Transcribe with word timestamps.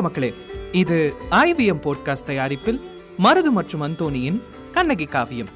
வணக்கம் 0.00 0.22
மக்களே. 0.22 0.48
இது 0.72 1.14
ஐவிஎம் 1.30 1.82
போட்காஸ்ட் 1.84 2.24
தயாரிப்பில் 2.24 2.80
மருது 3.18 3.50
மற்றும் 3.50 3.82
அந்தோனியின் 3.82 4.42
கண்ணகி 4.72 5.04
காவியம். 5.04 5.48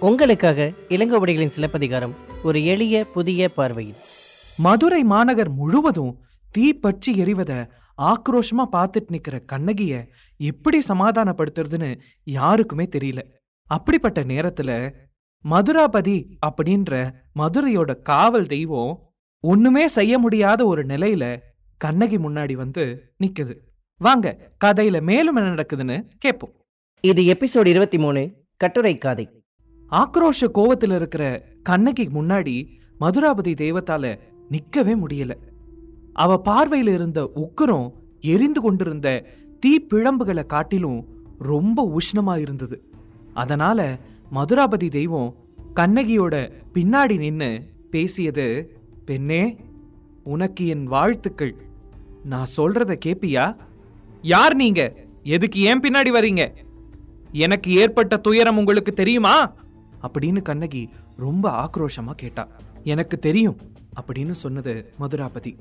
உங்களுக்காக 0.00 0.72
இளங்கோவடிகளின் 0.88 1.46
சிலப்பதிகாரம் 1.46 2.14
ஒரு 2.42 2.64
எளிய 2.64 3.04
புதிய 3.04 3.48
பார்வையில். 3.48 3.96
மதுரை 4.56 5.02
மாநகர் 5.02 5.50
முழுவதும் 5.50 6.18
தீ 6.50 6.72
பற்றி 6.72 7.18
எரிவத 7.18 7.68
ஆக்ரோஷமா 8.02 8.64
பார்த்துட்டு 8.72 9.12
நிக்கிற 9.12 9.44
கண்ணகிய 9.44 10.08
எப்படி 10.36 10.78
சமாதானப்படுத்துறதுன்னு 10.88 11.98
யாருக்குமே 12.24 12.88
தெரியல. 12.98 13.18
அப்படிப்பட்ட 13.66 14.24
நேரத்துல 14.24 14.92
மதுராபதி 15.50 16.38
அப்படின்ற 16.46 17.10
மதுரையோட 17.38 18.02
காவல் 18.02 18.46
தெய்வம் 18.46 19.12
ஒண்ணுமே 19.40 19.88
செய்ய 19.88 20.18
முடியாத 20.18 20.66
ஒரு 20.66 20.86
நிலையில 20.86 21.38
கண்ணகி 21.76 22.16
முன்னாடி 22.16 22.52
வந்து 22.52 23.14
நிக்குது. 23.22 23.54
வாங்க 24.02 24.50
கதையில 24.64 25.00
மேலும் 25.00 25.36
என்ன 25.36 25.54
நடக்குதுன்னு 25.54 26.08
கேட்போம். 26.18 26.52
இது 27.00 27.22
எபிசோடு 27.22 27.66
இருபத்தி 27.66 27.98
மூணு 27.98 28.32
கட்டுரை 28.56 28.98
காதை. 28.98 29.28
ஆக்ரோஷ 29.90 30.46
கோவத்துல 30.54 30.94
இருக்கிற 30.94 31.44
கண்ணகி 31.62 32.06
முன்னாடி 32.06 32.68
மதுராபதி 33.00 33.54
தெய்வத்தால 33.54 34.18
நிக்கவே 34.50 34.94
முடியல. 34.94 35.30
அவ 36.12 36.42
பார்வையில 36.44 36.92
இருந்த 36.92 37.30
உக்கரம் 37.36 37.92
எரிந்து 38.20 38.60
கொண்டிருந்த 38.60 39.24
தீப்பிழம்புகளை 39.66 40.46
காட்டிலும் 40.46 41.04
ரொம்ப 41.38 41.96
உஷ்ணமா 41.96 42.38
இருந்தது. 42.38 42.82
அதனால 43.34 43.98
மதுராபதி 44.32 44.88
தெய்வம் 44.88 45.34
கண்ணகியோட 45.74 46.52
பின்னாடி 46.74 47.16
நின்னு 47.16 47.62
பேசியது 47.90 48.76
பெண்ணே 49.04 49.56
உனக்கு 50.24 50.66
என் 50.66 50.84
வாழ்த்துக்கள். 50.84 51.54
நான் 52.24 52.46
சொல்றத 52.56 52.98
கேப்பியா? 53.04 53.56
யார் 54.22 54.54
நீங்க? 54.54 54.94
எதுக்கு 55.22 55.60
ஏன் 55.60 55.80
பின்னாடி 55.80 56.10
வரீங்க? 56.10 56.54
எனக்கு 57.32 57.74
ஏற்பட்ட 57.74 58.16
துயரம் 58.16 58.58
உங்களுக்கு 58.58 58.92
தெரியுமா? 58.92 59.54
அப்படின்னு 60.02 60.42
கண்ணகி 60.42 60.88
ரொம்ப 61.16 61.50
ஆக்ரோஷமா 61.50 62.10
கேட்டா. 62.16 62.48
எனக்கு 62.84 63.18
தெரியும் 63.18 63.56
அப்படின்னு 64.02 64.30
சொன்னது 64.30 64.92
மதுராபதி. 65.00 65.56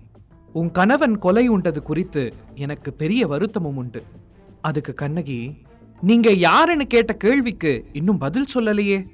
உன் 0.54 0.72
கணவன் 0.72 1.18
கொலை 1.18 1.48
உண்டது 1.48 1.82
குறித்து 1.82 2.34
எனக்கு 2.56 2.94
பெரிய 2.94 3.28
வருத்தமும் 3.28 3.76
உண்டு. 3.76 4.04
அதுக்கு 4.62 4.94
கண்ணகி 4.94 5.58
நீங்க 6.02 6.32
யாருன்னு 6.32 6.88
கேட்ட 6.88 7.14
கேள்விக்கு 7.14 7.86
இன்னும் 7.94 8.18
பதில் 8.18 8.46
சொல்லலையே. 8.54 9.08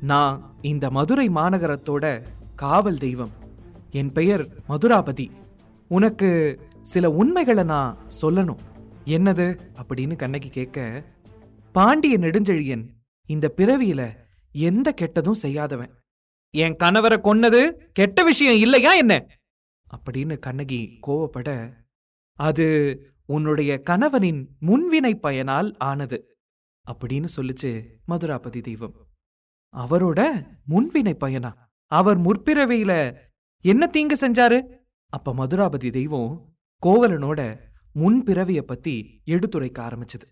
நான் 0.00 0.54
இந்த 0.60 0.90
மதுரை 0.90 1.28
மாநகரத்தோட 1.28 2.22
காவல் 2.56 2.98
தெய்வம். 2.98 3.30
என் 3.90 4.12
பெயர் 4.12 4.48
மதுராபதி. 4.68 5.30
உனக்கு 5.88 6.60
சில 6.82 7.10
உண்மைகளை 7.10 7.64
நான் 7.64 7.96
சொல்லணும். 8.22 8.58
என்னது 9.04 9.58
அப்படின்னு 9.74 10.16
கண்ணகி 10.16 10.48
கேட்க 10.48 11.04
பாண்டிய 11.72 12.18
நெடுஞ்செழியன் 12.18 12.88
இந்த 13.26 13.52
பிறவியில 13.56 14.16
எந்த 14.52 14.94
கெட்டதும் 15.00 15.34
செய்யாதவன். 15.34 15.94
என் 16.50 16.76
கணவரை 16.84 17.20
கொன்னது 17.20 17.70
கெட்ட 17.92 18.22
விஷயம் 18.22 18.54
இல்லையா 18.54 18.92
என்ன? 18.92 19.26
அப்படின்னு 19.96 20.38
கண்ணகி 20.38 20.98
கோவப்பட 21.06 21.72
அது 22.32 22.98
உன்னுடைய 23.26 23.78
கணவனின் 23.78 24.56
முன்வினை 24.60 25.18
பயனால் 25.22 25.74
ஆனது 25.78 26.36
அப்படின்னு 26.92 27.28
சொல்லுச்சு 27.36 27.86
மதுராபதி 28.08 28.60
தெய்வம். 28.60 29.06
அவரோட 29.76 30.46
முன்வினை 30.68 31.14
பயனா? 31.20 31.52
அவர் 31.86 32.20
முற்பிறவியில 32.20 33.14
என்ன 33.60 33.86
தீங்கு 33.86 34.28
செஞ்சாரு? 34.28 34.62
அப்ப 35.06 35.34
மதுராபதி 35.34 35.90
தெய்வம் 35.90 36.56
கோவலனோட 36.86 37.68
முன்பிறவியை 37.94 38.60
பத்தி 38.60 39.22
எடுத்துரைக்க 39.26 39.78
ஆரம்பிச்சது. 39.78 40.26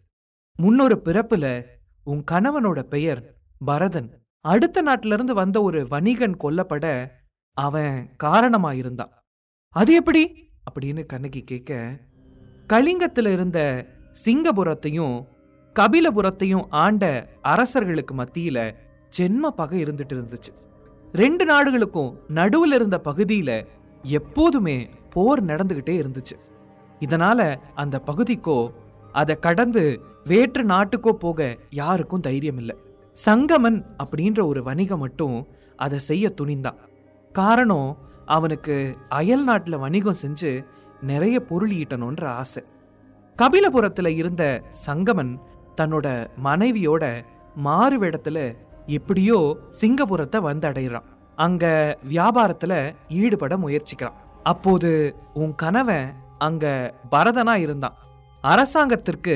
முன்னொரு 0.56 1.00
பிறப்புல 1.04 1.64
உன் 2.04 2.24
கணவனோட 2.30 2.82
பெயர் 2.82 3.34
பரதன். 3.64 4.22
அடுத்த 4.40 4.80
நாட்டிலிருந்து 4.80 5.34
வந்த 5.34 5.62
ஒரு 5.62 5.88
வணிகன் 5.88 6.36
கொல்லப்பட 6.36 7.14
அவன் 7.52 8.14
காரணமாயிருந்தான். 8.24 9.10
அது 9.68 9.94
எப்படி? 9.94 10.50
அப்படின்னு 10.70 11.06
கண்ணகி 11.06 11.42
கேட்க 11.42 11.98
கலிங்கத்துல 12.72 13.32
இருந்த 13.32 13.86
சிங்கபுரத்தையும் 14.24 15.26
கபிலபுரத்தையும் 15.78 16.66
ஆண்ட 16.70 17.28
அரசர்களுக்கு 17.42 18.14
மத்தியில 18.14 18.74
ஜென்ம 19.18 19.48
பகை 19.48 19.82
இருந்துட்டு 19.82 20.12
இருந்துச்சு. 20.12 20.54
ரெண்டு 21.12 21.44
நாடுகளுக்கும் 21.44 22.18
நடுவுல 22.28 22.74
இருந்த 22.74 23.00
பகுதியில 23.04 23.66
எப்போதுமே 24.02 24.88
போர் 25.10 25.44
நடந்துகிட்டே 25.44 26.00
இருந்துச்சு. 26.02 26.38
இதனால 27.00 27.40
அந்த 27.74 27.96
பகுதிக்கோ 28.06 28.58
அதை 29.12 29.34
கடந்து 29.38 29.82
வேற்று 30.24 30.62
நாட்டுக்கோ 30.64 31.12
போக 31.24 31.56
யாருக்கும் 31.70 32.20
தைரியம் 32.20 32.56
இல்லை 32.56 32.76
சங்கமன் 33.16 33.78
அப்படின்ற 34.02 34.40
ஒரு 34.46 34.60
வணிகம் 34.62 34.98
மட்டும் 34.98 35.36
அதை 35.76 35.98
செய்ய 35.98 36.34
துணிந்தான். 36.40 36.78
காரணம் 37.34 37.88
அவனுக்கு 38.26 38.76
அயல் 39.08 39.44
நாட்டில் 39.44 39.76
வணிகம் 39.78 40.20
செஞ்சு 40.22 40.50
நிறைய 41.02 41.36
பொருள் 41.40 41.72
ஈட்டணுன்ற 41.72 42.24
ஆசை. 42.40 42.62
கபிலபுரத்தில் 43.38 44.10
இருந்த 44.16 44.44
சங்கமன் 44.86 45.32
தன்னோட 45.76 46.06
மனைவியோட 46.44 47.04
மாறு 47.66 47.96
வேடத்தில் 47.98 48.44
எப்படியோ 48.96 49.38
சிங்கபுரத்தை 49.80 50.38
வந்து 50.40 50.66
அடையிறான் 50.68 51.08
அங்க 51.38 51.64
வியாபாரத்தில் 52.08 52.78
ஈடுபட 53.20 53.56
முயற்சிக்கிறான். 53.56 54.18
அப்போது 54.42 54.90
உன் 55.34 55.54
கணவன் 55.54 56.08
அங்க 56.38 56.94
பரதனா 57.12 57.54
இருந்தான். 57.64 57.96
அரசாங்கத்திற்கு 58.44 59.34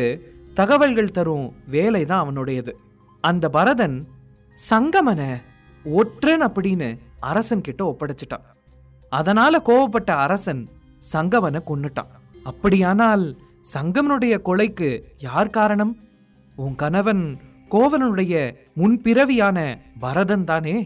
தகவல்கள் 0.54 1.14
தரும் 1.18 1.46
வேலை 1.66 2.02
தான் 2.04 2.22
அவனுடையது. 2.24 2.72
அந்த 3.20 3.44
பரதன் 3.48 3.96
சங்கமனை 4.70 5.30
ஒற்றன் 5.84 6.44
அப்படின்னு 6.46 6.88
அரசன் 7.30 7.64
கிட்ட 7.66 7.82
ஒப்படைச்சிட்டான். 7.90 8.44
அதனால 9.08 9.62
கோவப்பட்ட 9.68 10.10
அரசன் 10.24 10.62
சங்கமனை 11.12 11.60
கொன்னுட்டான். 11.66 12.12
அப்படியானால் 12.44 13.24
சங்கமனுடைய 13.74 14.34
கொலைக்கு 14.48 14.90
யார் 15.18 15.50
காரணம்? 15.50 15.94
உன் 16.56 16.74
கணவன் 16.74 17.24
கோவலனுடைய 17.70 18.34
முன்பிறவியான 18.80 19.58
பரதன் 20.00 20.44
தானே. 20.44 20.76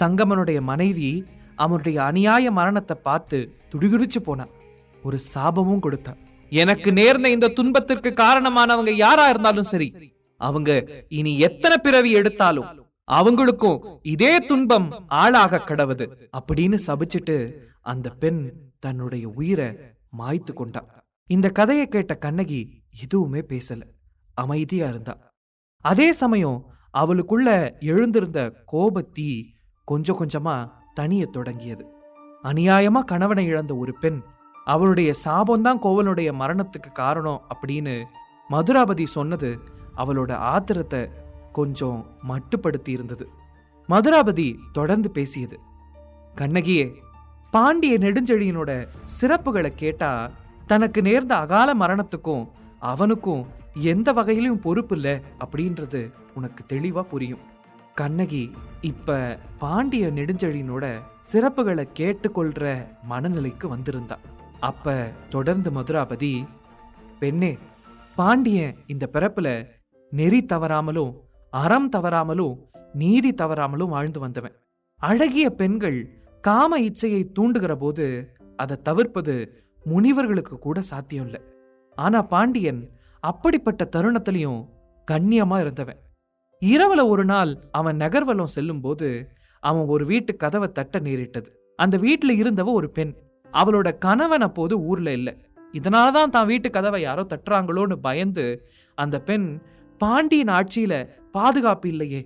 சங்கமனுடைய 0.00 0.58
மனைவி 0.60 1.10
அவனுடைய 1.56 1.96
அநியாய 2.02 2.50
மரணத்தை 2.50 2.96
பார்த்து 3.02 3.38
துடிதுடிச்சு 3.72 4.20
போனான். 4.24 4.52
ஒரு 5.02 5.18
சாபமும் 5.34 5.78
கொடுத்தான். 5.78 6.20
எனக்கு 6.52 6.92
நேர்ந்த 6.92 7.28
இந்த 7.30 7.48
துன்பத்திற்கு 7.48 8.10
காரணமானவங்க 8.16 8.90
யாரா 8.90 9.28
இருந்தாலும் 9.28 9.70
சரி 9.72 9.88
அவங்க 10.40 10.70
இனி 11.08 11.32
எத்தனை 11.38 11.76
பிறவி 11.82 12.10
எடுத்தாலும் 12.12 12.70
அவங்களுக்கும் 13.12 13.78
இதே 14.02 14.38
துன்பம் 14.38 14.88
ஆளாக 15.08 15.62
கடவுது. 15.68 16.04
அப்படின்னு 16.38 16.78
சபிச்சிட்டு 16.86 17.36
அந்த 17.80 18.10
பெண் 18.22 18.52
தன்னுடைய 18.78 19.24
உயிரை 19.28 19.68
மாய்த்து 20.18 20.52
கொண்டா 20.54 20.82
இந்த 21.30 21.48
கதையை 21.50 21.86
கேட்ட 21.86 22.14
கண்ணகி 22.14 22.60
எதுவுமே 23.02 23.40
பேசல 23.40 23.82
அமைதியா 24.34 24.88
இருந்தா. 24.88 25.14
அதே 25.84 26.08
சமயம் 26.12 26.58
அவளுக்குள்ள 26.98 27.48
எழுந்திருந்த 27.80 28.40
கோபத்தீ 28.72 29.28
கொஞ்சம் 29.84 30.18
கொஞ்சமா 30.18 30.56
தனிய 30.94 31.26
தொடங்கியது. 31.26 31.84
அநியாயமா 32.42 33.00
கணவனை 33.04 33.44
இழந்த 33.46 33.72
ஒரு 33.76 33.92
பெண் 33.98 34.20
அவளுடைய 34.64 35.12
சாபம்தான் 35.24 35.82
கோவலனுடைய 35.82 36.32
மரணத்துக்கு 36.38 36.92
காரணம் 36.92 37.40
அப்படின்னு 37.54 38.04
மதுராபதி 38.50 39.06
சொன்னது 39.06 39.58
அவளோட 39.96 40.32
ஆத்திரத்தை 40.32 41.10
கொஞ்சம் 41.52 42.06
மட்டுப்படுத்தி 42.28 42.88
இருந்தது 42.88 43.28
மதுராபதி 43.88 44.56
தொடர்ந்து 44.72 45.10
பேசியது 45.10 45.60
கண்ணகியே 46.36 46.94
பாண்டிய 47.50 47.98
நெடுஞ்செழியனோட 47.98 48.88
சிறப்புகளை 49.20 49.74
கேட்டா 49.74 50.30
தனக்கு 50.66 51.02
நேர்ந்த 51.02 51.36
அகால 51.36 51.74
மரணத்துக்கும் 51.74 52.48
அவனுக்கும் 52.78 53.46
எந்த 53.74 54.12
வகையிலும் 54.12 54.60
பொறுப்பு 54.60 54.94
இல்லை 54.94 55.20
அப்படின்றது 55.44 56.12
உனக்கு 56.34 56.64
தெளிவா 56.68 57.02
புரியும். 57.02 57.40
கண்ணகி 57.94 58.52
இப்ப 58.80 59.38
பாண்டிய 59.58 60.06
நெடுஞ்செழியனோட 60.06 61.00
சிறப்புகளை 61.32 61.88
கேட்டுக்கொள்ற 61.98 62.86
மனநிலைக்கு 63.10 63.66
வந்திருந்தா. 63.66 64.16
அப்ப 64.62 65.10
தொடர்ந்து 65.28 65.70
மதுராபதி 65.70 66.44
பெண்ணே 67.18 67.58
பாண்டியன் 68.16 68.76
இந்த 68.86 69.04
பிறப்புல 69.12 69.48
நெறி 70.10 70.40
தவறாமலும் 70.44 71.12
அறம் 71.52 71.88
தவறாமலும் 71.88 72.54
நீதி 72.92 73.30
தவறாமலும் 73.32 73.88
வாழ்ந்து 73.88 74.20
வந்தவன். 74.20 74.54
அழகிய 74.98 75.50
பெண்கள் 75.50 75.98
காம 76.40 76.80
இச்சையை 76.80 77.22
தூண்டுகிற 77.38 77.74
போது 77.74 78.06
அதை 78.56 78.76
தவிர்ப்பது 78.82 79.34
முனிவர்களுக்கு 79.84 80.58
கூட 80.58 80.80
சாத்தியம் 80.80 81.24
இல்லை. 81.24 81.40
ஆனா 81.96 82.22
பாண்டியன் 82.22 82.90
அப்படிப்பட்ட 83.20 83.88
தருணத்திலையும் 83.96 84.60
கண்ணியமா 85.10 85.60
இருந்தவன். 85.60 86.00
இரவுல 86.60 87.08
ஒரு 87.08 87.24
நாள் 87.24 87.52
அவன் 87.70 87.96
நகர்வலம் 87.96 88.54
செல்லும் 88.56 88.80
போது 88.80 89.28
அவன் 89.60 89.86
ஒரு 89.86 90.06
வீட்டு 90.06 90.36
கதவை 90.36 90.68
தட்ட 90.72 90.98
நேரிட்டது. 90.98 91.50
அந்த 91.76 91.98
வீட்டுல 91.98 92.32
இருந்தவ 92.42 92.72
ஒரு 92.72 92.90
பெண். 92.90 93.14
அவளோட 93.60 93.98
கணவன் 93.98 94.44
அப்போது 94.48 94.74
ஊர்ல 94.84 95.12
இல்ல. 95.12 95.30
இதனால 95.74 96.06
தான் 96.12 96.30
தான் 96.30 96.46
வீட்டு 96.46 96.70
கதவை 96.70 97.00
யாரோ 97.02 97.22
தட்டுறாங்களோன்னு 97.22 97.96
பயந்து 98.06 98.44
அந்த 98.98 99.16
பெண் 99.20 99.46
பாண்டியன் 100.00 100.52
ஆட்சியில 100.58 100.94
பாதுகாப்பு 101.30 101.88
இல்லையே. 101.88 102.20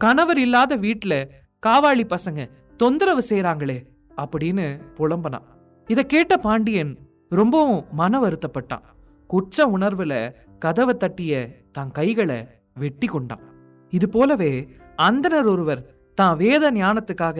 கணவர் 0.00 0.38
இல்லாத 0.38 0.76
வீட்டுல 0.76 1.14
காவாளி 1.62 2.04
பசங்க 2.14 2.40
தொந்தரவு 2.76 3.22
செய்யறாங்களே 3.30 3.78
அப்படின்னு 4.16 4.66
புலம்பனான் 4.98 5.46
இத 5.88 6.00
கேட்ட 6.02 6.36
பாண்டியன் 6.36 6.92
ரொம்பவும் 7.28 7.84
மன 7.92 8.18
வருத்தப்பட்டான். 8.20 8.84
குற்ற 9.30 9.66
உணர்வுல 9.66 10.14
கதவை 10.58 10.94
தட்டிய 10.96 11.32
தன் 11.72 11.90
கைகளை 11.90 12.38
வெட்டி 12.74 13.06
கொண்டான். 13.06 13.44
இது 13.92 14.08
போலவே 14.08 14.52
அந்தனர் 14.98 15.48
ஒருவர் 15.52 15.82
தான் 16.18 16.36
வேத 16.36 16.70
ஞானத்துக்காக 16.72 17.38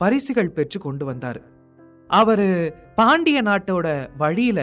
பரிசுகள் 0.00 0.54
பெற்று 0.56 0.78
கொண்டு 0.80 1.04
வந்தாரு. 1.10 1.40
அவர் 2.12 2.46
பாண்டிய 2.94 3.42
நாட்டோட 3.42 3.86
வழியில 4.16 4.60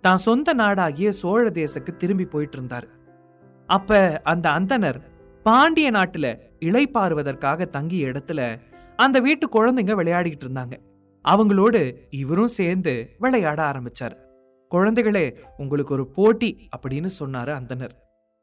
தான் 0.00 0.16
சொந்த 0.16 0.54
நாடாகிய 0.54 1.10
சோழ 1.10 1.50
தேசக்கு 1.50 1.96
திரும்பி 1.96 2.24
போயிட்டு 2.24 2.56
இருந்தார் 2.56 2.86
அப்ப 3.68 4.20
அந்த 4.24 4.46
அந்தனர் 4.50 4.98
பாண்டிய 5.46 5.90
நாட்டுல 5.90 6.26
இளைப்பாறுவதற்காக 6.60 7.66
தங்கிய 7.66 8.08
இடத்துல 8.08 8.40
அந்த 8.96 9.20
வீட்டு 9.20 9.46
குழந்தைங்க 9.48 9.92
விளையாடிக்கிட்டு 10.00 10.46
இருந்தாங்க. 10.46 10.74
அவங்களோடு 11.24 11.80
இவரும் 12.10 12.52
சேர்ந்து 12.58 12.92
விளையாட 13.18 13.60
ஆரம்பிச்சார். 13.70 14.16
குழந்தைகளே 14.70 15.24
உங்களுக்கு 15.56 15.94
ஒரு 15.94 16.06
போட்டி 16.06 16.50
அப்படின்னு 16.76 17.10
சொன்னாரு 17.20 17.52
அந்தனர் 17.60 17.94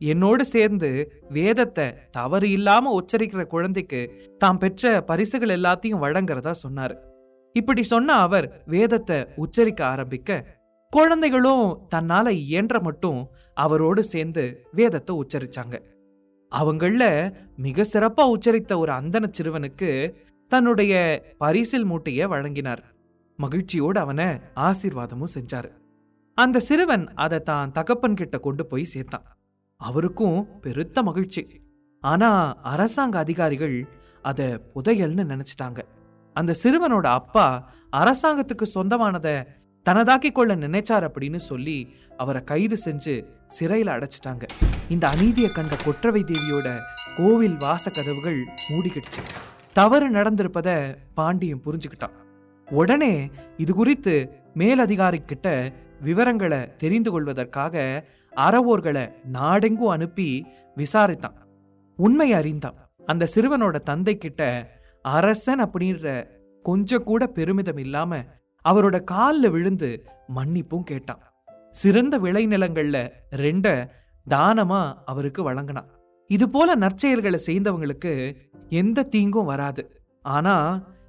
என்னோடு 0.02 0.46
சேர்ந்து 0.46 0.90
வேதத்தை 1.30 1.86
தவறு 2.12 2.48
இல்லாம 2.52 2.92
உச்சரிக்கிற 3.00 3.44
குழந்தைக்கு 3.46 4.02
தாம் 4.38 4.58
பெற்ற 4.58 5.02
பரிசுகள் 5.02 5.50
எல்லாத்தையும் 5.50 6.04
வழங்குறதா 6.04 6.54
சொன்னாரு. 6.64 6.96
இப்படி 7.60 7.84
சொன்ன 7.92 8.16
அவர் 8.26 8.48
வேதத்தை 8.66 9.18
உச்சரிக்க 9.44 9.82
ஆரம்பிக்க 9.94 10.40
குழந்தைகளும் 10.94 11.66
தன்னால 11.94 12.28
இயன்ற 12.46 12.76
மட்டும் 12.82 13.20
அவரோடு 13.64 14.02
சேர்ந்து 14.14 14.44
வேதத்தை 14.72 15.14
உச்சரிச்சாங்க. 15.22 15.76
அவங்கள 16.52 17.04
மிக 17.58 17.86
சிறப்பா 17.94 18.24
உச்சரித்த 18.36 18.74
ஒரு 18.84 18.92
அந்தன 18.92 19.26
சிறுவனுக்கு 19.38 19.90
தன்னுடைய 20.52 20.94
பரிசில் 21.38 21.88
மூட்டைய 21.90 22.28
வழங்கினார். 22.34 22.84
மகிழ்ச்சியோடு 23.40 24.00
அவனை 24.00 24.28
ஆசீர்வாதமும் 24.68 25.34
செஞ்சாரு. 25.38 25.70
அந்த 26.38 26.58
சிறுவன் 26.60 27.06
அதை 27.24 27.40
தான் 27.50 27.72
தகப்பன் 27.72 28.20
கிட்ட 28.20 28.38
கொண்டு 28.38 28.64
போய் 28.66 28.92
சேர்த்தான். 28.94 29.26
அவருக்கும் 29.82 30.40
பெருத்த 30.62 31.04
மகிழ்ச்சி. 31.04 31.44
ஆனா 32.04 32.30
அரசாங்க 32.72 33.16
அதிகாரிகள் 33.20 33.78
அத 34.22 34.42
புதையல்னு 34.76 35.24
நினைச்சிட்டாங்க. 35.34 35.80
அந்த 36.38 36.54
சிறுவனோட 36.64 37.06
அப்பா 37.20 37.46
அரசாங்கத்துக்கு 37.92 38.66
சொந்தமானதை 38.74 39.36
தனதாக்கி 39.90 40.32
கொள்ள 40.32 40.56
நினைச்சார் 40.56 41.06
அப்படின்னு 41.08 41.40
சொல்லி 41.50 41.78
அவரை 42.18 42.44
கைது 42.44 42.78
செஞ்சு 42.86 43.14
சிறையில் 43.48 43.88
அடைச்சிட்டாங்க. 43.88 44.46
இந்த 44.90 45.08
அநீதியை 45.08 45.52
கண்ட 45.52 45.76
கொற்றவை 45.86 46.24
தேவியோட 46.24 46.78
கோவில் 47.18 47.58
வாச 47.60 47.92
கதவுகள் 47.92 48.40
மூடிக்கிடுச்சு. 48.70 49.22
தவறு 49.74 50.12
நடந்திருப்பத 50.12 50.96
பாண்டியன் 51.14 51.62
புரிஞ்சுக்கிட்டான். 51.66 52.16
உடனே 52.70 53.30
இது 53.58 53.74
குறித்து 53.74 54.14
மேலதிகாரிக்கிட்ட 54.56 55.74
விவரங்களை 56.02 56.76
தெரிந்து 56.76 57.12
கொள்வதற்காக 57.12 58.06
அறவோர்களை 58.36 59.12
நாடெங்கும் 59.24 59.94
அனுப்பி 59.96 60.46
விசாரித்தான். 60.76 61.38
உண்மை 61.96 62.34
அறிந்தான். 62.34 62.76
அந்த 63.06 63.28
சிறுவனோட 63.36 63.80
தந்தை 63.80 64.18
கிட்ட 64.18 64.42
அரசன் 65.16 65.62
அப்படின்ற 65.64 66.08
கொஞ்சம் 66.64 67.04
கூட 67.04 67.28
பெருமிதம் 67.28 67.78
இல்லாம 67.78 68.24
அவரோட 68.66 69.04
காலில் 69.04 69.50
விழுந்து 69.50 69.90
மன்னிப்பும் 70.36 70.84
கேட்டான். 70.84 71.22
சிறந்த 71.72 72.20
விளைநிலங்கள்ல 72.20 72.98
ரெண்ட 73.32 73.68
தானமா 74.30 74.82
அவருக்கு 75.06 75.44
வழங்கினான். 75.44 75.90
இது 76.30 76.50
போல 76.50 76.76
நற்செயல்களை 76.76 77.40
செய்தவங்களுக்கு 77.46 78.14
எந்த 78.70 79.04
தீங்கும் 79.04 79.46
வராது. 79.46 79.84
ஆனா 80.22 80.56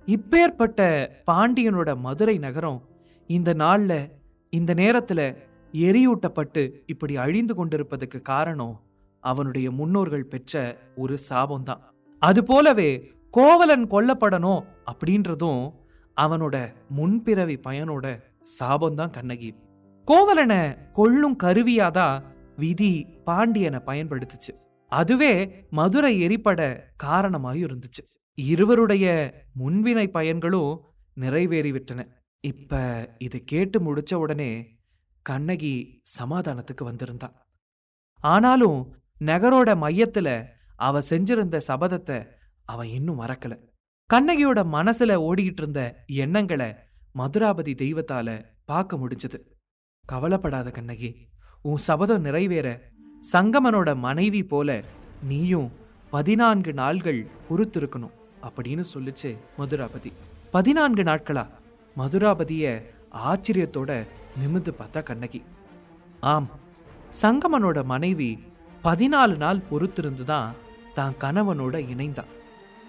இப்பேற்பட்ட 0.06 1.10
பாண்டியனோட 1.30 1.96
மதுரை 1.96 2.38
நகரம் 2.38 2.80
இந்த 3.26 3.50
நாள்ல 3.54 3.92
இந்த 4.52 4.74
நேரத்துல 4.74 5.20
எரியூட்டப்பட்டு 5.72 6.62
இப்படி 6.86 7.16
அழிந்து 7.16 7.54
கொண்டிருப்பதுக்கு 7.54 8.20
காரணம் 8.22 8.80
அவனுடைய 9.24 9.70
முன்னோர்கள் 9.70 10.30
பெற்ற 10.32 10.76
ஒரு 10.96 11.18
சாபம்தான். 11.30 11.82
அது 12.22 12.44
போலவே 12.44 12.90
கோவலன் 13.30 13.90
கொல்லப்படணும் 13.90 14.64
அப்படின்றதும் 14.92 15.72
அவனோட 16.20 16.74
முன்பிறவி 16.88 17.58
பயனோட 17.58 18.22
சாபம்தான் 18.60 19.10
கண்ணகி. 19.10 19.54
கோவலனை 20.04 20.90
கொள்ளும் 20.92 21.36
கருவியாதான் 21.42 22.22
விதி 22.56 23.06
பாண்டியனை 23.24 23.80
பயன்படுத்துச்சு. 23.86 24.54
அதுவே 24.88 25.64
மதுரை 25.70 26.26
எரிப்பட 26.26 26.80
காரணமாயும் 26.96 27.70
இருந்துச்சு. 27.70 28.04
இருவருடைய 28.34 29.34
முன்வினை 29.58 30.06
பயன்களும் 30.10 30.80
நிறைவேறிவிட்டன. 31.20 32.08
இப்ப 32.40 33.08
இதை 33.18 33.42
கேட்டு 33.44 33.80
முடிச்ச 33.80 34.14
உடனே 34.14 34.78
கண்ணகி 35.22 36.02
சமாதானத்துக்கு 36.18 36.84
வந்திருந்தா. 36.84 37.30
ஆனாலும் 38.20 38.96
நகரோட 39.20 39.74
மையத்துல 39.74 40.44
அவ 40.76 40.98
செஞ்சிருந்த 41.10 41.60
சபதத்தை 41.68 42.36
அவன் 42.72 42.88
இன்னும் 42.88 43.20
மறக்கல. 43.20 43.54
கண்ணகியோட 44.10 44.60
மனசுல 44.76 45.12
ஓடிக்கிட்டு 45.28 45.60
இருந்த 45.62 46.04
எண்ணங்களை 46.06 46.68
மதுராபதி 47.18 47.72
தெய்வத்தால 47.74 48.44
பார்க்க 48.64 48.96
முடிஞ்சது. 48.96 49.38
கவலைப்படாத 50.06 50.70
கண்ணகி 50.70 51.10
உன் 51.62 51.76
சபதம் 51.76 52.20
நிறைவேற. 52.20 52.68
சங்கமனோட 53.32 53.96
மனைவி 53.96 54.42
போல 54.44 54.84
நீயும் 55.22 55.70
பதினான்கு 56.10 56.72
நாள்கள் 56.72 57.20
பொறுத்திருக்கணும் 57.48 58.14
அப்படின்னு 58.42 58.84
சொல்லுச்சு 58.94 59.30
மதுராபதி. 59.58 60.12
பதினான்கு 60.50 61.02
நாட்களா 61.02 61.44
மதுராபதிய 61.96 62.64
ஆச்சரியத்தோட 63.28 63.90
நிமிந்து 64.40 64.72
பார்த்தா 64.80 65.02
கண்ணகி. 65.02 65.42
ஆம் 66.20 66.48
சங்கமனோட 67.22 67.84
மனைவி 67.84 68.30
பதினாலு 68.84 69.36
நாள் 69.36 69.60
பொறுத்திருந்து 69.70 70.24
தான் 70.24 70.54
தான் 70.94 71.14
கணவனோட 71.20 71.76
இணைந்தான் 71.92 72.32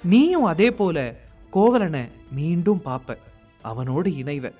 நீயும் 0.03 0.43
அதே 0.43 0.71
போல 0.71 1.15
கோவலனை 1.49 2.07
மீண்டும் 2.31 2.81
பார்ப்ப 2.81 3.17
அவனோடு 3.61 4.09
இணைவ. 4.09 4.51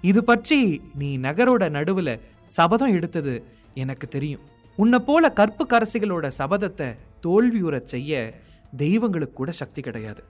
இது 0.00 0.24
பற்றி 0.24 0.82
நீ 0.94 1.18
நகரோட 1.18 1.68
நடுவுல 1.68 2.20
சபதம் 2.46 2.92
எடுத்தது 2.92 3.44
எனக்கு 3.74 4.08
தெரியும். 4.08 4.40
உன்னை 4.76 4.98
போல 4.98 5.32
கற்பு 5.32 5.66
கரசிகளோட 5.66 6.30
சபதத்தை 6.38 6.96
தோல்வியுறச் 7.22 7.82
செய்ய 7.82 8.40
தெய்வங்களுக்கு 8.76 9.34
கூட 9.34 9.50
சக்தி 9.50 9.82
கிடையாது. 9.82 10.24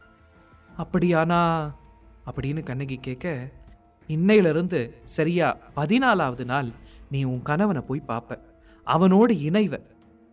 அப்படியானா? 0.78 1.70
அப்படின்னு 2.26 2.62
கண்ணகி 2.62 2.96
கேட்க 2.96 3.50
இன்னையிலிருந்து 4.08 4.90
சரியா 5.04 5.56
பதினாலாவது 5.76 6.44
நாள் 6.44 6.68
நீ 7.10 7.24
உன் 7.24 7.42
கணவனை 7.42 7.80
போய் 7.80 8.00
பார்ப்ப 8.00 8.42
அவனோடு 8.84 9.40
இணைவ 9.40 9.80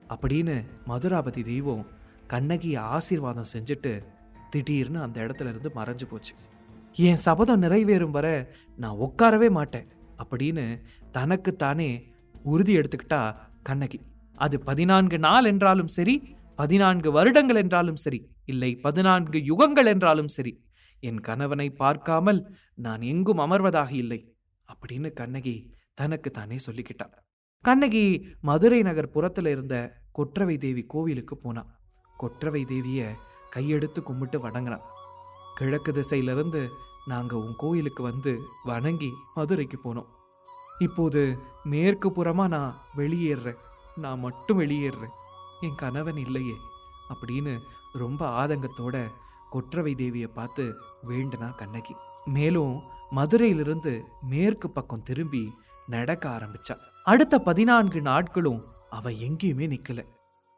அப்படின்னு 0.09 0.65
மதுராபதி 0.87 1.43
தெய்வம் 1.43 1.85
கண்ணகியை 2.27 2.81
ஆசீர்வாதம் 2.81 3.51
செஞ்சுட்டு 3.53 4.03
திடீர்னு 4.49 5.01
அந்த 5.01 5.21
இடத்துல 5.25 5.49
இருந்து 5.49 5.71
மறைஞ்சு 5.75 6.05
போச்சு. 6.09 6.33
என் 6.93 7.15
சபதம் 7.15 7.61
நிறைவேறும் 7.61 8.09
வர 8.09 8.51
நான் 8.77 8.99
உட்காரவே 8.99 9.49
மாட்டேன் 9.49 9.87
அப்படின்னு 10.17 10.81
தனக்குத்தானே 11.11 12.13
உறுதி 12.43 12.77
எடுத்துக்கிட்டா 12.77 13.35
கண்ணகி. 13.61 13.99
அது 14.35 14.59
பதினான்கு 14.59 15.19
நாள் 15.19 15.45
என்றாலும் 15.45 15.87
சரி 15.87 16.35
பதினான்கு 16.55 17.11
வருடங்கள் 17.11 17.55
என்றாலும் 17.55 17.95
சரி 17.95 18.19
இல்லை 18.45 18.75
பதினான்கு 18.75 19.37
யுகங்கள் 19.39 19.85
என்றாலும் 19.85 20.27
சரி 20.27 20.53
என் 20.99 21.19
கணவனை 21.19 21.69
பார்க்காமல் 21.69 22.39
நான் 22.75 23.01
எங்கும் 23.01 23.37
அமர்வதாக 23.37 23.91
இல்லை 23.93 24.35
அப்படின்னு 24.69 25.13
கண்ணகி 25.13 25.55
தனக்கு 25.93 26.31
தானே 26.31 26.57
சொல்லிக்கிட்டா. 26.65 27.07
கண்ணகி 27.65 28.03
மதுரை 28.41 28.81
நகர் 28.81 29.09
புறத்தில் 29.09 29.45
இருந்த 29.45 29.75
கொற்றவை 30.11 30.57
தேவி 30.57 30.83
கோவிலுக்கு 30.87 31.37
போனா. 31.37 31.76
கொற்றவை 32.17 32.65
தேவியை 32.65 33.17
கையெடுத்து 33.55 34.03
கும்பிட்டு 34.03 34.39
வணங்கினான் 34.39 34.81
கிழக்கு 35.55 35.91
திசையிலிருந்து 35.91 36.69
நாங்கள் 37.05 37.39
உன் 37.39 37.53
கோயிலுக்கு 37.57 38.03
வந்து 38.03 38.41
வணங்கி 38.63 39.13
மதுரைக்கு 39.35 39.79
போனோம். 39.83 40.05
இப்போது 40.79 41.39
மேற்கு 41.63 42.09
புறமாக 42.09 42.47
நான் 42.47 42.81
வெளியேறுறேன். 42.95 43.57
நான் 43.95 44.19
மட்டும் 44.19 44.59
வெளியேறுறேன். 44.59 45.15
என் 45.61 45.75
கணவன் 45.75 46.17
இல்லையே. 46.17 46.53
அப்படின்னு 47.13 47.59
ரொம்ப 47.93 48.47
ஆதங்கத்தோட 48.47 49.11
கொற்றவை 49.49 49.95
தேவியை 49.95 50.27
பார்த்து 50.27 50.73
வேண்டுனா 51.07 51.55
கண்ணகி. 51.55 51.95
மேலும் 52.25 52.81
மதுரையிலிருந்து 53.09 54.05
மேற்கு 54.21 54.69
பக்கம் 54.69 55.03
திரும்பி 55.03 55.53
நடக்க 55.87 56.29
ஆரம்பிச்சா. 56.29 56.77
அடுத்த 57.03 57.39
பதினான்கு 57.39 58.01
நாட்களும் 58.01 58.65
அவ 58.89 59.09
எங்கேயுமே 59.09 59.67
நிற்கலை 59.67 60.05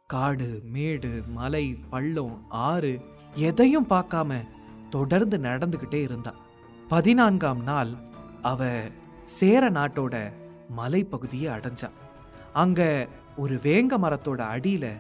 காடு 0.10 0.62
மேடு 0.64 1.24
மலை 1.28 1.80
பள்ளம் 1.90 2.46
ஆறு 2.50 3.02
எதையும் 3.34 3.88
பார்க்காம 3.88 4.48
தொடர்ந்து 4.90 5.38
நடந்துக்கிட்டே 5.38 5.94
இருந்தா. 5.94 6.34
பதினான்காம் 6.88 7.64
நாள் 7.64 7.90
அவ 8.42 8.82
சேர 9.26 9.70
நாட்டோட 9.72 10.34
மலைப்பகுதியை 10.78 11.50
அடைஞ்சா. 11.50 11.90
அங்க 12.54 13.08
ஒரு 13.38 13.56
வேங்க 13.56 13.98
மரத்தோட 14.02 14.42
அடியில 14.56 14.92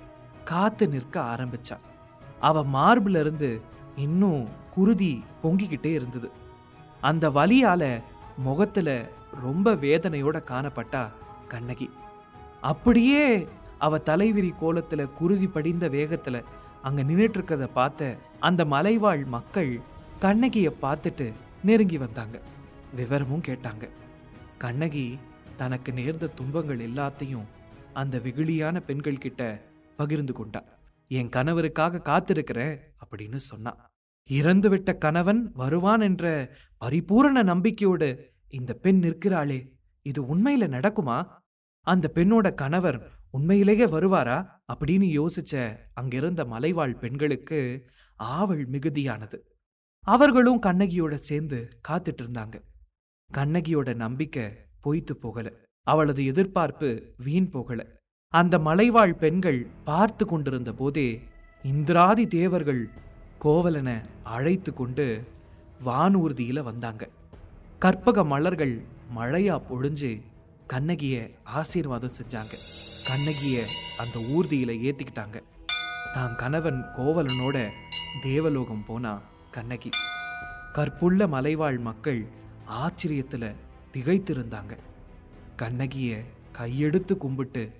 காத்து 0.43 0.87
நிற்க 0.87 1.21
ஆரம்பிச்சா. 1.21 1.77
அவ 2.39 2.63
மார்பில் 2.63 3.15
இருந்து 3.15 3.61
இன்னும் 3.95 4.47
குருதி 4.71 5.23
பொங்கிக்கிட்டே 5.43 5.93
இருந்தது. 5.93 6.31
அந்த 7.01 7.29
வலியால 7.29 8.03
முகத்துல 8.37 9.09
ரொம்ப 9.41 9.75
வேதனையோட 9.75 10.41
காணப்பட்டா 10.51 11.09
கண்ணகி. 11.47 11.89
அப்படியே 12.61 13.47
அவ 13.79 13.97
தலைவிரி 13.97 14.53
கோலத்துல 14.61 15.13
குருதி 15.13 15.47
படிந்த 15.47 15.89
வேகத்துல 15.89 16.43
அங்க 16.81 17.03
நின்றுட்டு 17.03 17.37
இருக்கிறத 17.37 17.65
பார்த்த 17.65 18.17
அந்த 18.39 18.65
மலைவாழ் 18.65 19.25
மக்கள் 19.25 19.79
கண்ணகிய 20.21 20.73
பார்த்துட்டு 20.81 21.33
நெருங்கி 21.63 21.97
வந்தாங்க. 21.97 22.41
விவரமும் 22.95 23.41
கேட்டாங்க. 23.47 23.89
கண்ணகி 24.57 25.17
தனக்கு 25.55 25.93
நேர்ந்த 25.93 26.27
துன்பங்கள் 26.27 26.77
எல்லாத்தையும் 26.77 27.45
அந்த 27.93 28.17
வெகுளியான 28.17 28.79
பெண்கள் 28.79 29.17
கிட்ட 29.17 29.61
பகிர்ந்து 29.95 30.33
கொண்டா. 30.33 30.63
என் 31.07 31.29
கணவருக்காக 31.29 32.01
காத்திருக்கிறேன் 32.01 32.79
அப்படின்னு 33.05 33.35
சொன்னா. 33.35 33.75
இறந்துவிட்ட 34.29 34.97
கணவன் 34.97 35.51
வருவான் 35.53 36.01
என்ற 36.01 36.49
பரிபூரண 36.77 37.43
நம்பிக்கையோடு 37.43 38.33
இந்த 38.49 38.73
பெண் 38.73 39.03
நிற்கிறாளே 39.03 39.71
இது 40.01 40.21
உண்மையில 40.21 40.67
நடக்குமா? 40.67 41.25
அந்த 41.81 42.11
பெண்ணோட 42.13 42.53
கணவர் 42.53 43.18
உண்மையிலேயே 43.31 43.85
வருவாரா? 43.85 44.47
அப்படின்னு 44.73 45.25
யோசிச்ச 45.25 45.77
அங்கிருந்த 45.93 46.45
மலைவாழ் 46.45 46.95
பெண்களுக்கு 46.95 47.85
ஆவல் 48.15 48.69
மிகுதியானது. 48.69 49.37
அவர்களும் 49.99 50.61
கண்ணகியோட 50.61 51.13
சேர்ந்து 51.13 51.67
காத்துட்டு 51.87 52.21
இருந்தாங்க. 52.21 52.61
கண்ணகியோட 53.33 53.95
நம்பிக்கை 53.95 54.51
பொய்த்து 54.81 55.15
போகல. 55.15 55.51
அவளது 55.83 56.25
எதிர்பார்ப்பு 56.25 57.13
வீண் 57.17 57.49
போகல. 57.49 57.85
அந்த 58.27 58.59
மலைவாழ் 58.59 59.13
பெண்கள் 59.13 59.67
பார்த்து 59.83 60.25
கொண்டிருந்த 60.25 60.73
போதே 60.73 61.21
இந்திராதி 61.63 62.27
தேவர்கள் 62.27 62.89
கோவலனை 63.39 63.95
அழைத்து 64.23 64.73
கொண்டு 64.73 65.23
வானூர்தியில 65.85 66.59
வந்தாங்க. 66.59 67.09
கற்பக 67.79 68.23
மலர்கள் 68.23 68.81
மழையா 69.15 69.61
பொழிஞ்சு 69.69 70.21
கண்ணகிய 70.67 71.29
ஆசீர்வாதம் 71.43 72.11
செஞ்சாங்க. 72.23 72.53
கண்ணகிய 73.09 73.65
அந்த 73.97 74.19
ஊர்தியில 74.19 74.71
ஏத்திக்கிட்டாங்க. 74.87 75.41
தான் 76.13 76.35
கணவன் 76.35 76.85
கோவலனோட 76.97 77.69
தேவலோகம் 78.23 78.83
போனா 78.85 79.21
கண்ணகி. 79.51 79.89
கற்புள்ள 80.73 81.27
மலைவாழ் 81.27 81.77
மக்கள் 81.77 82.25
ஆச்சரியத்தில் 82.65 83.55
திகைத்திருந்தாங்க. 83.93 84.77
கண்ணகிய 85.55 86.23
கையெடுத்து 86.57 87.17
கும்பிட்டு 87.17 87.71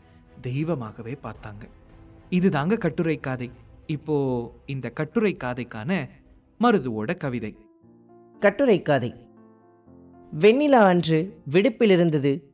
தெய்வமாகவே 0.42 1.18
பார்த்தாங்க. 1.24 1.70
இதுதாங்க 2.30 2.78
கட்டுரை 2.78 3.20
காதை. 3.20 3.52
இப்போ 3.86 4.54
இந்த 4.66 4.90
கட்டுரை 4.90 5.38
காதைக்கான 5.44 6.10
மருதுவோட 6.60 7.18
கவிதை. 7.18 7.58
கட்டுரை 8.40 8.82
காதை. 8.82 9.14
வெண்ணிலா 10.40 10.84
அன்று 10.86 11.42
விடுப்பில் 11.46 11.90
இருந்தது 11.90 12.49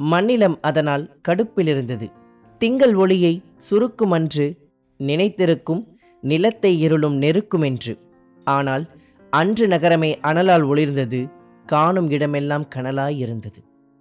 மண்ணிலம் 0.00 0.56
அதனால் 0.60 1.04
கடுப்பிலிருந்தது. 1.28 2.10
திங்கள் 2.58 2.94
ஒளியை 2.94 3.42
சுருக்குமன்று 3.70 4.46
நினைத்திருக்கும் 4.96 5.82
நிலத்தை 6.20 6.80
இருளும் 6.80 7.22
நெருக்குமென்று. 7.22 7.98
ஆனால் 8.44 8.84
அன்று 9.30 9.68
நகரமே 9.68 10.18
அனலால் 10.22 10.64
ஒளிர்ந்தது 10.64 11.30
காணும் 11.66 12.10
இடமெல்லாம் 12.10 12.66
கனலாய் 12.74 13.16
இருந்தது. 13.16 13.60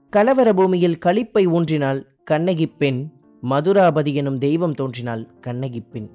கலவர 0.10 0.54
பூமியில் 0.54 0.98
களிப்பை 1.06 1.46
ஊன்றினால் 1.48 2.06
கண்ணகி 2.24 2.68
பெண் 2.68 3.10
மதுராபதி 3.44 4.14
எனும் 4.14 4.38
தெய்வம் 4.38 4.74
தோன்றினால் 4.74 5.40
கண்ணகி 5.40 5.82
பெண். 5.82 6.10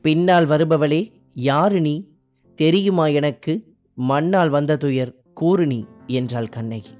பின்னால் 0.00 0.46
வருபவளே 0.46 1.12
யாரு 1.34 1.80
நீ? 1.80 1.94
தெரியுமா 2.54 3.06
எனக்கு? 3.06 3.52
மண்ணால் 3.94 4.48
வந்த 4.48 4.76
துயர் 4.76 5.14
கூறு 5.34 5.66
நீ? 5.66 5.84
என்றாள் 6.06 6.48
கண்ணகி. 6.48 6.90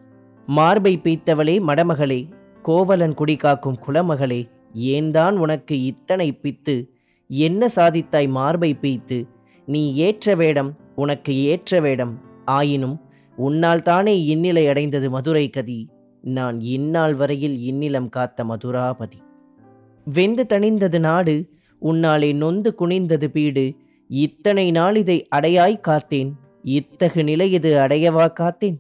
மார்பை 0.46 1.00
பீத்தவளே 1.04 1.60
மடமகளே 1.66 2.30
கோவலன் 2.62 3.14
குடி 3.14 3.36
காக்கும் 3.36 3.78
குலமகளே 3.86 4.48
ஏன்தான் 4.72 5.36
உனக்கு 5.36 5.82
இத்தனை 5.82 6.38
பித்து? 6.42 6.88
என்ன 7.28 7.68
சாதித்தாய் 7.76 8.28
மார்பை 8.28 8.76
பீத்து 8.82 9.28
நீ 9.66 9.94
ஏற்ற 9.94 10.34
வேடம் 10.34 10.76
உனக்கு 10.94 11.42
ஏற்ற 11.42 11.80
வேடம். 11.80 12.20
ஆயினும் 12.44 13.00
உன்னால் 13.36 13.82
தானே 13.82 14.24
இந்நிலை 14.24 14.68
அடைந்தது 14.68 15.10
மதுரை 15.10 15.50
கதி. 15.50 15.88
நான் 16.20 16.60
இந்நாள் 16.60 17.14
வரையில் 17.14 17.74
இந்நிலம் 17.74 18.08
காத்த 18.08 18.44
மதுராபதி. 18.44 19.20
வெந்து 20.04 20.46
தணிந்தது 20.48 20.98
நாடு 20.98 21.48
உன்னாலே 21.82 22.34
நொந்து 22.34 22.74
குனிந்தது 22.80 23.24
பீடு. 23.24 23.74
இத்தனை 24.08 24.70
நாள் 24.70 24.96
இதை 24.96 25.28
அடையாய் 25.36 25.80
காத்தேன். 25.88 26.30
இத்தகு 26.62 27.24
நிலை 27.24 27.52
இது 27.52 27.74
அடையவா 27.74 28.28
காத்தேன்? 28.40 28.76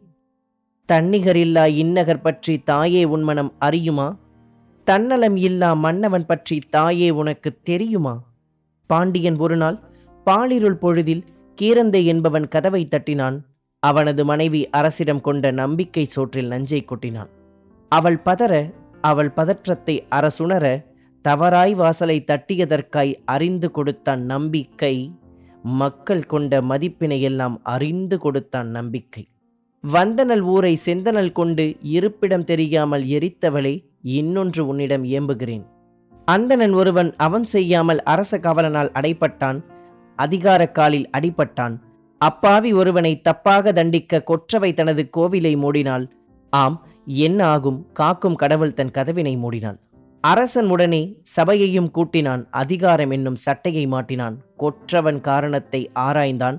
தன்னிகரில்லா 0.92 1.66
இன்னகர் 1.66 2.22
பற்றி 2.22 2.58
தாயே 2.58 3.04
உன்மனம் 3.04 3.52
அறியுமா? 3.60 4.16
தன்னலம் 4.84 5.36
இல்லா 5.36 5.74
மன்னவன் 5.74 6.26
பற்றி 6.26 6.60
தாயே 6.70 7.10
உனக்கு 7.10 7.60
தெரியுமா? 7.62 8.22
பாண்டியன் 8.86 9.36
ஒரு 9.36 9.56
நாள் 9.56 9.78
பாலிருள் 10.24 10.76
பொழுதில் 10.76 11.24
கீரந்தை 11.58 12.04
என்பவன் 12.04 12.48
கதவை 12.48 12.88
தட்டினான். 12.88 13.40
அவனது 13.78 14.24
மனைவி 14.24 14.68
அரசிடம் 14.70 15.20
கொண்ட 15.20 15.50
நம்பிக்கை 15.50 16.06
சோற்றில் 16.06 16.46
நஞ்சை 16.46 16.84
கொட்டினான். 16.84 17.28
அவள் 17.88 18.20
பதற 18.24 18.72
அவள் 19.00 19.30
பதற்றத்தை 19.30 20.06
அரசுணர 20.10 20.84
தவறாய் 21.22 21.74
வாசலை 21.74 22.24
தட்டியதற்காய் 22.26 23.14
அறிந்து 23.24 23.70
கொடுத்தான் 23.70 24.24
நம்பிக்கை 24.24 25.16
மக்கள் 25.62 26.26
கொண்ட 26.26 26.62
மதிப்பினை 26.62 27.20
எல்லாம் 27.20 27.60
அறிந்து 27.62 28.18
கொடுத்தான் 28.18 28.68
நம்பிக்கை. 28.68 29.28
வந்தனல் 29.84 30.40
ஊரை 30.40 30.78
செந்தனல் 30.86 31.32
கொண்டு 31.32 31.64
இருப்பிடம் 31.82 32.44
தெரியாமல் 32.44 33.04
எரித்தவளே 33.04 33.72
இன்னொன்று 34.02 34.62
உன்னிடம் 34.66 35.04
ஏம்புகிறேன். 35.04 35.64
அந்தணன் 36.24 36.72
ஒருவன் 36.72 37.10
அவன் 37.16 37.44
செய்யாமல் 37.44 38.00
அரச 38.02 38.38
கவலனால் 38.38 38.90
அடைப்பட்டான் 38.92 39.58
அதிகார 40.18 40.70
காலில் 40.70 41.08
அடிபட்டான். 41.18 41.74
அப்பாவி 42.18 42.72
ஒருவனை 42.72 43.12
தப்பாக 43.28 43.72
தண்டிக்க 43.72 44.22
கொற்றவை 44.22 44.70
தனது 44.72 45.08
கோவிலை 45.16 45.54
மூடினாள். 45.56 46.04
ஆம் 46.50 46.76
என்ன 47.04 47.44
ஆகும்? 47.44 47.86
காக்கும் 47.92 48.34
கடவுள் 48.34 48.74
தன் 48.74 48.90
கதவினை 48.90 49.36
மூடினான். 49.36 49.78
அரசன் 50.20 50.68
உடனே 50.68 51.02
சபையையும் 51.36 51.92
கூட்டினான் 51.94 52.42
அதிகாரம் 52.50 53.10
என்னும் 53.10 53.36
சட்டையை 53.36 53.86
மாட்டினான். 53.86 54.36
கொற்றவன் 54.56 55.20
காரணத்தை 55.20 55.90
ஆராய்ந்தான். 55.94 56.58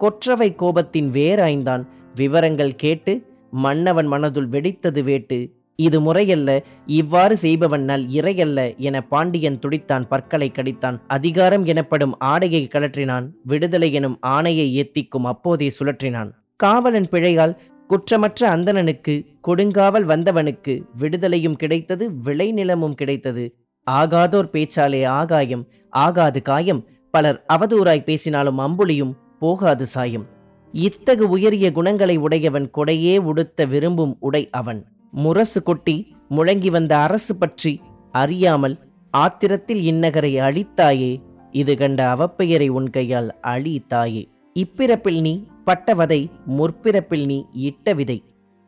கொற்றவை 0.00 0.54
கோபத்தின் 0.58 1.10
வேராய்ந்தான் 1.10 1.84
விவரங்கள் 2.14 2.74
கேட்டு 2.74 3.12
மன்னவன் 3.50 4.08
மனதுள் 4.12 4.48
வெடித்தது 4.54 5.02
வேட்டு 5.02 5.38
இது 5.76 6.00
முறையல்ல 6.00 6.50
இவ்வாறு 6.86 7.36
செய்பவன் 7.36 7.84
நல் 7.84 8.06
இறையல்ல 8.08 8.76
என 8.76 9.02
பாண்டியன் 9.02 9.58
துடித்தான் 9.58 10.04
பற்களை 10.08 10.52
கடித்தான். 10.52 10.98
அதிகாரம் 11.06 11.64
எனப்படும் 11.64 12.14
ஆடையை 12.18 12.68
கழற்றினான் 12.68 13.26
விடுதலை 13.42 13.92
எனும் 13.92 14.18
ஆணையை 14.26 14.66
ஏத்திக்கும் 14.80 15.28
அப்போதே 15.32 15.72
சுழற்றினான். 15.78 16.30
காவலன் 16.56 17.08
பிழையால் 17.10 17.56
குற்றமற்ற 17.90 18.56
அந்தணனுக்கு 18.56 19.14
கொடுங்காவல் 19.48 20.04
வந்தவனுக்கு 20.04 20.82
விடுதலையும் 21.00 21.56
கிடைத்தது 21.56 22.10
விளைநிலமும் 22.24 22.94
கிடைத்தது. 22.94 23.44
ஆகாதோர் 23.90 24.52
பேச்சாலே 24.52 25.06
ஆகாயம் 25.06 25.66
ஆகாது 25.90 26.42
காயம். 26.42 26.84
பலர் 27.10 27.44
அவதூறாய் 27.52 28.02
பேசினாலும் 28.02 28.58
அம்புலியும் 28.58 29.12
போகாது 29.38 29.86
சாயம். 29.86 30.33
இத்தகு 30.74 31.28
உயரிய 31.28 31.72
குணங்களை 31.72 32.16
உடையவன் 32.16 32.70
கொடையே 32.76 33.18
உடுத்த 33.18 33.66
விரும்பும் 33.66 34.16
உடை 34.20 34.50
அவன். 34.50 34.80
முரசு 35.12 35.62
கொட்டி 35.62 35.94
முழங்கி 36.30 36.70
வந்த 36.70 36.98
அரசு 36.98 37.36
பற்றி 37.36 37.80
அறியாமல் 38.12 38.76
ஆத்திரத்தில் 39.14 39.82
இந்நகரை 39.90 40.32
அழித்தாயே 40.40 41.20
இது 41.52 41.76
கண்ட 41.76 42.00
அவப்பெயரை 42.14 42.68
உன் 42.68 42.90
கையால் 42.90 43.38
அழி 43.40 43.84
தாயே 43.88 44.28
இப்பிறப்பில் 44.56 45.20
நீ 45.20 45.46
பட்டவதை 45.66 46.20
முற்பிறப்பில் 46.58 47.24
நீ 47.26 47.46
இட்ட 47.52 47.92
விதை. 47.92 48.18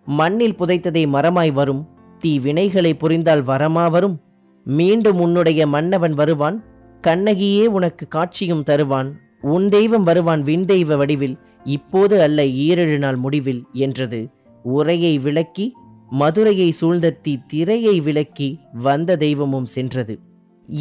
மண்ணில் 0.07 0.59
புதைத்ததை 0.59 1.05
மரமாய் 1.09 1.53
வரும் 1.53 1.83
தீ 2.21 2.39
வினைகளை 2.39 2.93
புரிந்தால் 2.99 3.43
வரமா 3.43 3.91
வரும். 3.91 4.17
மீண்டும் 4.65 5.19
உன்னுடைய 5.19 5.67
மன்னவன் 5.67 6.15
வருவான் 6.15 6.65
கண்ணகியே 7.03 7.67
உனக்கு 7.67 8.09
காட்சியும் 8.09 8.63
தருவான். 8.63 9.11
உன் 9.41 9.69
தெய்வம் 9.69 10.03
வருவான் 10.03 10.43
விண்தெய்வ 10.43 10.97
வடிவில் 10.97 11.37
இப்போது 11.75 12.17
அல்ல 12.23 12.41
ஈரேழு 12.67 12.99
நாள் 12.99 13.19
முடிவில் 13.25 13.63
என்றது. 13.85 14.21
உரையை 14.65 15.15
விளக்கி 15.19 15.67
மதுரையை 16.11 16.71
சூழ்ந்த 16.71 17.15
தீ 17.25 17.33
திரையை 17.47 17.97
விளக்கி 18.01 18.49
வந்த 18.87 19.17
தெய்வமும் 19.17 19.69
சென்றது. 19.77 20.15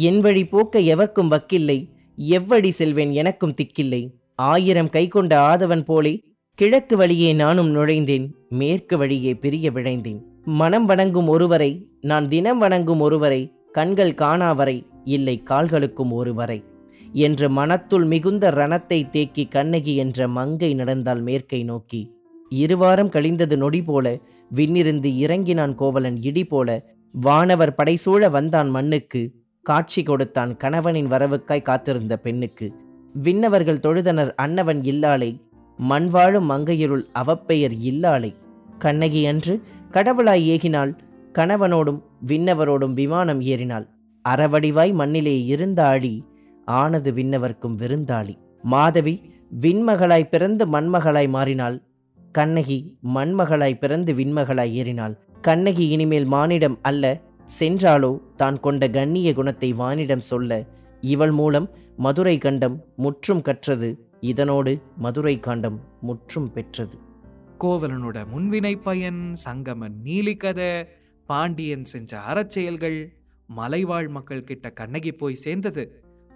என் 0.08 0.20
வழி 0.20 0.44
போக்க 0.46 0.78
எவர்க்கும் 0.92 1.32
வக்கில்லை 1.34 1.78
எவ்வழி 2.18 2.70
செல்வேன் 2.78 3.12
எனக்கும் 3.12 3.54
திக்கில்லை. 3.54 4.02
ஆயிரம் 4.34 4.90
கை 4.90 5.04
கொண்ட 5.08 5.32
ஆதவன் 5.50 5.84
போலே 5.84 6.14
கிழக்கு 6.58 6.94
வழியே 6.96 7.30
நானும் 7.32 7.70
நுழைந்தேன் 7.76 8.26
மேற்கு 8.48 8.96
வழியே 8.98 9.32
பிரிய 9.34 9.70
விழைந்தேன். 9.70 10.20
மனம் 10.60 10.86
வணங்கும் 10.88 11.28
ஒருவரை 11.28 11.70
நான் 12.00 12.26
தினம் 12.28 12.62
வணங்கும் 12.62 13.00
ஒருவரை 13.00 13.42
கண்கள் 13.72 14.14
காணாவரை 14.14 14.76
இல்லை 15.04 15.36
கால்களுக்கும் 15.50 16.12
ஒருவரை 16.20 16.58
என்று 17.12 17.48
மனத்துள் 17.48 18.04
மிகுந்த 18.04 18.50
ரணத்தை 18.50 19.10
தேக்கி 19.10 19.46
கண்ணகி 19.46 19.96
என்ற 19.96 20.28
மங்கை 20.28 20.74
நடந்தால் 20.74 21.20
மேற்கை 21.20 21.64
நோக்கி. 21.64 22.14
இருவாரம் 22.50 23.08
கழிந்தது 23.08 23.56
நொடி 23.56 23.82
போல 23.82 24.18
விண்ணிருந்து 24.54 25.16
இறங்கினான் 25.16 25.74
கோவலன் 25.74 26.22
இடி 26.22 26.44
போல. 26.44 26.94
வானவர் 27.12 27.74
படைசூழ 27.82 28.30
வந்தான் 28.30 28.70
மண்ணுக்கு. 28.70 29.30
காட்சி 29.62 30.02
கொடுத்தான் 30.02 30.56
கணவனின் 30.56 31.10
வரவுக்காய் 31.10 31.62
காத்திருந்த 31.62 32.16
பெண்ணுக்கு. 32.16 32.72
விண்ணவர்கள் 33.22 33.80
தொழுதனர் 33.80 34.34
அன்னவன் 34.34 34.84
இல்லாளை. 34.84 35.40
மண் 35.76 36.08
வாழும் 36.08 36.50
மங்கையருள் 36.50 37.02
அவப்பெயர் 37.14 37.74
இல்லாளை. 37.80 38.34
கண்ணகி 38.78 39.26
அன்று 39.26 39.62
கடவுளாய் 39.92 40.48
ஏகினாள். 40.50 40.98
கணவனோடும் 41.32 42.00
விண்ணவரோடும் 42.26 42.92
விமானம் 42.92 43.40
ஏறினாள். 43.40 43.88
அறவடிவாய் 44.28 44.92
மண்ணிலே 44.92 45.44
இருந்தாளி 45.48 46.22
ஆனது 46.66 47.10
விண்ணவர்க்கும் 47.12 47.76
விருந்தாளி. 47.82 48.34
மாதவி 48.64 49.14
விண்மகளாய் 49.64 50.30
பிறந்து 50.30 50.64
மண்மகளாய் 50.66 51.30
மாறினாள். 51.36 51.76
கண்ணகி 52.34 52.78
மண்மகளாய் 53.16 53.80
பிறந்து 53.82 54.12
விண்மகளாய் 54.14 54.74
ஏறினாள். 54.80 55.14
கண்ணகி 55.40 55.84
இனிமேல் 55.88 56.28
மானிடம் 56.34 56.78
அல்ல 56.82 57.04
சென்றாலோ 57.58 58.12
தான் 58.36 58.60
கொண்ட 58.60 58.88
கண்ணிய 58.88 59.32
குணத்தை 59.32 59.68
வானிடம் 59.72 60.24
சொல்ல 60.30 60.50
இவள் 61.02 61.30
மூலம் 61.30 61.68
மதுரை 61.96 62.38
கண்டம் 62.38 62.76
முற்றும் 62.96 63.42
கற்றது 63.42 63.88
இதனோடு 64.20 64.72
மதுரை 64.96 65.34
காண்டம் 65.40 65.78
முற்றும் 66.00 66.48
பெற்றது. 66.52 66.96
கோவலனோட 67.58 68.18
முன்வினை 68.32 68.72
பயன் 68.82 69.20
சங்கமன் 69.44 69.96
நீலிக்கதை 70.06 70.70
பாண்டியன் 71.28 71.84
செஞ்ச 71.84 72.18
அறச்செயல்கள் 72.18 72.98
மலைவாழ் 73.48 74.08
மக்கள் 74.08 74.44
கிட்ட 74.44 74.70
கண்ணகி 74.70 75.12
போய் 75.12 75.42
சேர்ந்தது 75.44 75.84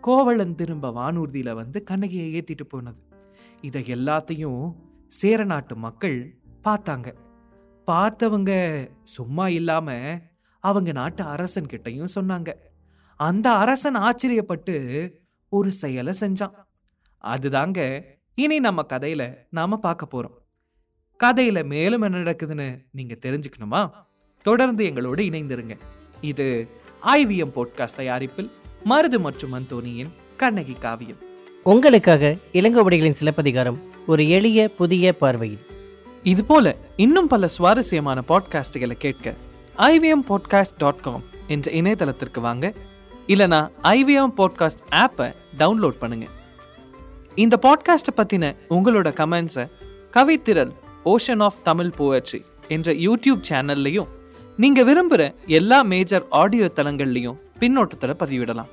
கோவலன் 0.00 0.54
திரும்ப 0.54 0.90
வானூர்தியில் 0.90 1.52
வந்து 1.52 1.82
கண்ணகியை 1.82 2.34
ஏற்றிட்டு 2.34 2.64
போனது. 2.68 3.02
இதை 3.60 3.82
எல்லாத்தையும் 3.82 4.74
சேர 5.08 5.44
நாட்டு 5.44 5.76
மக்கள் 5.76 6.36
பார்த்தாங்க. 6.64 7.14
பார்த்தவங்க 7.86 8.50
சும்மா 9.04 9.48
இல்லாமல் 9.48 10.20
அவங்க 10.60 10.92
நாட்டு 10.92 11.24
அரசன் 11.24 11.64
கிட்டயும் 11.64 12.08
சொன்னாங்க. 12.14 12.54
அந்த 13.16 13.52
அரசன் 13.52 13.96
ஆச்சரியப்பட்டு 13.96 15.10
ஒரு 15.48 15.72
செயலை 15.72 16.14
செஞ்சான். 16.20 16.54
அதுதாங்க 17.22 18.02
இனி 18.34 18.58
நம்ம 18.58 18.86
கதையில 18.88 19.34
நாம 19.50 19.76
பார்க்க 19.76 20.08
போறோம். 20.12 20.38
கதையில 21.24 21.64
மேலும் 21.64 22.02
என்ன 22.02 22.18
நடக்குதுன்னு 22.18 22.86
நீங்க 22.90 23.16
தெரிஞ்சுக்கணுமா? 23.20 23.90
தொடர்ந்து 24.42 24.84
எங்களோடு 24.84 25.22
இணைந்திருங்க. 25.22 25.78
இது 26.20 26.68
ஐவிஎம் 27.02 27.52
போட்காஸ்ட் 27.54 27.96
தயாரிப்பில் 27.96 28.50
மருது 28.84 29.18
மற்றும் 29.18 29.54
அந்தோனியின் 29.54 30.10
கண்ணகி 30.36 30.72
காவியம். 30.72 31.16
உங்களுக்காக 31.62 32.36
இளங்கோவடிகளின் 32.52 33.10
சிலப்பதிகாரம் 33.10 33.80
ஒரு 34.06 34.28
எளிய 34.28 34.68
புதிய 34.68 35.12
பார்வையில். 35.12 35.66
இது 36.22 36.44
போல 36.44 36.76
இன்னும் 36.96 37.26
பல 37.26 37.48
சுவாரஸ்யமான 37.48 38.22
பாட்காஸ்டுகளை 38.28 38.90
கேட்க 38.90 39.34
ஐவிஎம் 39.78 40.24
பாட்காஸ்ட் 40.28 40.76
டாட் 40.78 41.00
காம் 41.00 41.22
என்ற 41.46 41.72
இணையதளத்திற்கு 41.72 42.40
வாங்க. 42.40 42.72
இல்லனா 43.26 43.70
ஐவிஎம் 43.82 44.32
பாட்காஸ்ட் 44.36 45.04
ஆப்பை 45.04 45.32
டவுன்லோட் 45.58 45.98
பண்ணுங்க. 45.98 46.26
இந்த 47.34 47.58
பாட்காஸ்ட்டை 47.62 48.16
பற்றின 48.16 48.56
உங்களோட 48.70 49.12
கமெண்ட்ஸை 49.12 49.70
கவித்திரல் 50.10 50.72
ஓஷன் 51.04 51.42
ஆஃப் 51.42 51.64
தமிழ் 51.64 51.90
போயட்ரி 51.98 52.44
என்ற 52.68 52.92
யூடியூப் 52.92 53.42
சேனல்லையும் 53.48 54.06
நீங்கள் 54.60 54.84
விரும்புகிற 54.84 55.34
எல்லா 55.46 55.82
மேஜர் 55.82 56.26
ஆடியோ 56.30 56.70
தளங்கள்லையும் 56.76 57.36
பின்னோட்டத்தில் 57.60 58.14
பதிவிடலாம். 58.14 58.66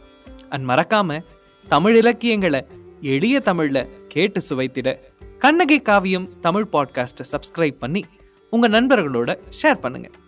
அண்ட் 0.49 0.69
மறக்காம 0.69 1.23
தமிழ் 1.67 1.95
இலக்கியங்களை 1.95 2.65
எளிய 3.01 3.39
தமிழில் 3.39 3.87
கேட்டு 4.07 4.41
சுவைத்திட 4.49 4.97
கண்ணகி 5.39 5.79
காவியம் 5.79 6.39
தமிழ் 6.39 6.67
பாட்காஸ்ட்டை 6.71 7.25
சப்ஸ்கிரைப் 7.31 7.77
பண்ணி 7.79 8.05
உங்கள் 8.49 8.71
நண்பர்களோட 8.71 9.37
ஷேர் 9.63 9.79
பண்ணுங்கள் 9.83 10.26